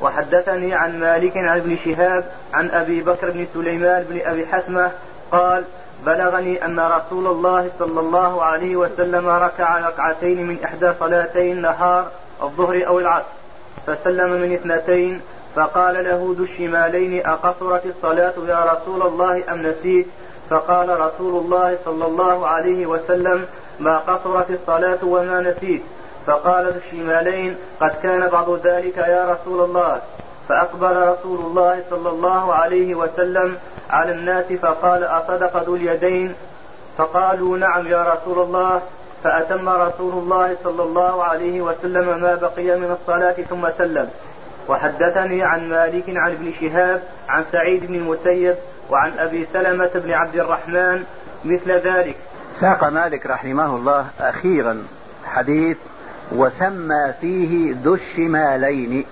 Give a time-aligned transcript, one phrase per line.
[0.00, 4.90] وحدثني عن مالك عن ابن شهاب عن أبي بكر بن سليمان بن أبي حسمه
[5.32, 5.64] قال
[6.06, 12.08] بلغني أن رسول الله صلى الله عليه وسلم ركع ركعتين من إحدى صلاتي النهار
[12.42, 13.26] الظهر أو العصر
[13.86, 15.20] فسلم من اثنتين
[15.56, 20.06] فقال له ذو الشمالين أقصرت الصلاة يا رسول الله أم نسيت؟
[20.50, 23.46] فقال رسول الله صلى الله عليه وسلم
[23.80, 25.82] ما قصرت الصلاة وما نسيت.
[26.30, 30.00] فقال ذو الشمالين قد كان بعض ذلك يا رسول الله.
[30.48, 33.58] فأقبل رسول الله صلى الله عليه وسلم
[33.90, 36.34] على الناس فقال أصدق ذو اليدين؟
[36.98, 38.82] فقالوا نعم يا رسول الله.
[39.24, 44.10] فأتم رسول الله صلى الله عليه وسلم ما بقي من الصلاة ثم سلم.
[44.68, 48.56] وحدثني عن مالك عن ابن شهاب عن سعيد بن المسيب
[48.90, 51.04] وعن أبي سلمة بن عبد الرحمن
[51.44, 52.16] مثل ذلك.
[52.60, 54.86] ساق مالك رحمه الله أخيرا
[55.24, 55.76] حديث
[56.32, 59.04] وسمى فيه ذو الشمالين.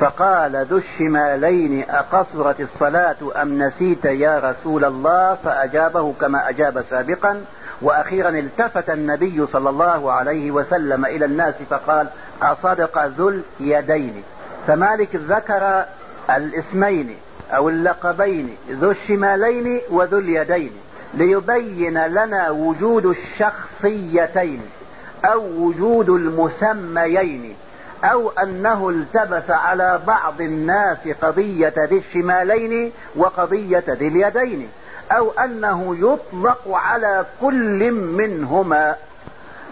[0.00, 7.44] فقال ذو الشمالين أقصرت الصلاة أم نسيت يا رسول الله؟ فأجابه كما أجاب سابقا.
[7.82, 12.06] وأخيرا التفت النبي صلى الله عليه وسلم إلى الناس فقال
[12.42, 14.22] أصدق ذو اليدين.
[14.66, 15.84] فمالك ذكر
[16.30, 17.16] الاسمين
[17.50, 20.70] أو اللقبين ذو الشمالين وذو اليدين
[21.14, 24.60] ليبين لنا وجود الشخصيتين.
[25.24, 27.56] أو وجود المسميين
[28.04, 34.68] أو أنه التبس على بعض الناس قضية ذي الشمالين وقضية ذي اليدين
[35.12, 38.96] أو أنه يطلق على كل منهما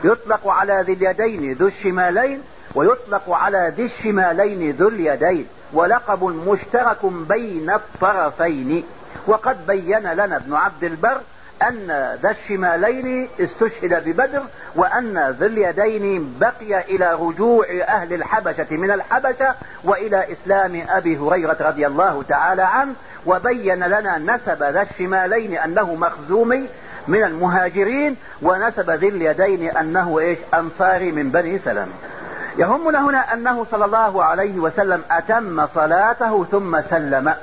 [0.05, 2.43] يطلق على ذي اليدين ذو الشمالين
[2.75, 8.85] ويطلق على ذي الشمالين ذو اليدين ولقب مشترك بين الطرفين.
[9.27, 11.21] وقد بين لنا ابن عبد البر
[11.69, 14.43] أن ذا الشمالين استشهد ببدر
[14.77, 21.87] وأن ذا اليدين بقي إلى رجوع أهل الحبشة من الحبشة وإلى إسلام أبي هريرة رضي
[21.87, 22.95] الله تعالى عنه
[23.27, 26.67] وبين لنا نسب ذا الشمالين أنه مخزومي
[27.09, 31.89] من المهاجرين ونسب ذي اليدين أنه إيش؟ أنصاري من بني سلم
[32.59, 37.35] يهمنا هنا أنه صلى الله عليه وسلم أتم صلاته ثم سلم.